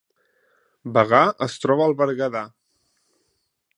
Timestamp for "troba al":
1.65-1.95